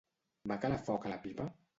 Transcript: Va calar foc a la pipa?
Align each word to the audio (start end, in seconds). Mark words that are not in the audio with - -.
Va 0.51 0.55
calar 0.63 0.79
foc 0.87 1.05
a 1.05 1.11
la 1.13 1.19
pipa? 1.27 1.47